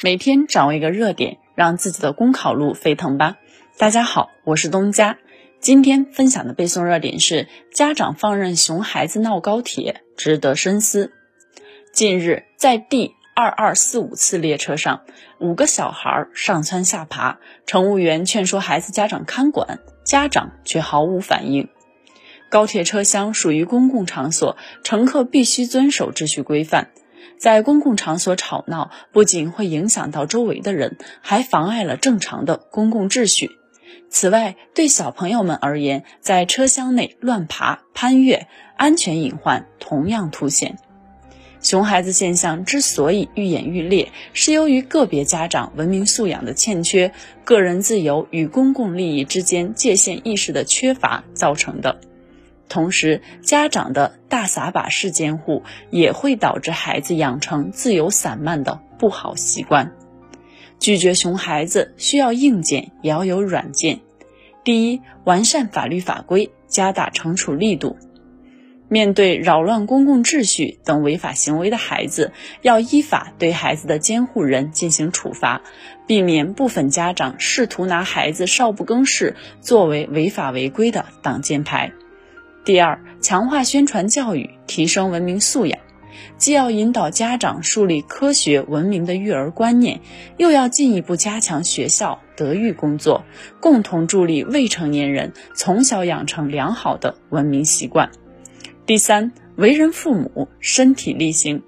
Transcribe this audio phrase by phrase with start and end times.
[0.00, 3.36] 每天掌握一个热点，让自己的公考路沸腾吧！
[3.78, 5.18] 大家好，我是东家。
[5.58, 11.10] 今天分享的背诵热点是：家长放任熊孩子闹高铁，值得深思。
[11.92, 15.00] 近日，在第二二四五次列车上，
[15.40, 21.68] 五个小孩上蹿下爬，乘务员劝说孩子家长看管，家长却毫无反应。
[22.48, 26.92] 高铁车厢属于公共场所，乘客必须遵守秩序规范。
[27.36, 33.50] 在公共场所吵闹，不仅会影响到周围的人，还妨碍了正常的公共秩序。
[34.10, 38.46] 此外，对小朋友们而言，在车厢内乱爬、攀越，
[38.76, 40.78] 安全隐患同样凸显。
[41.60, 47.12] 熊孩子现象之所以愈演愈烈，是由于个别家长文明素养的欠缺、
[47.44, 52.00] 个人自由与公共利益之间界限意识的缺乏造成的。
[52.68, 59.92] 同时，家长的大撒把式监护也会导致孩子养成自由散漫的不好习惯。
[60.78, 64.00] 拒绝熊孩子需要硬件，也要有软件。
[64.64, 67.96] 第一，完善法律法规，加大惩处力度。
[68.90, 75.60] 面对扰乱公共秩序等违法行为的孩子，要依法对孩子的监护人进行处罚，
[76.06, 81.92] 避免部分家长试图拿孩子少不更事作为违法违规的挡箭牌。
[82.68, 85.80] 第二，强化宣传教育，提升文明素养，
[86.36, 90.02] 既要引导家长树立科学文明的育儿观念，
[90.36, 93.24] 又要进一步加强学校德育工作，
[93.58, 98.10] 共同助力未成年人从小养成良好的文明习惯。
[98.84, 101.62] 第三，为人父母身体力行，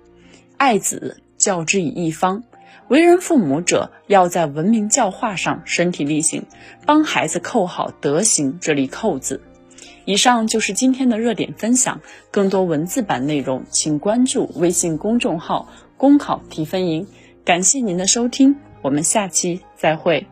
[0.58, 2.44] 爱子教之以一方，
[2.88, 6.44] 为人父母者要在文明教化上身体力行，
[6.84, 9.40] 帮孩子扣好德行这粒扣子。
[10.10, 12.00] 以上就是今天的热点分享，
[12.32, 17.06] 更多文字版内容，请关注微信公众号“公考提分营”。
[17.46, 20.26] 感谢您的收听，我们下期再会。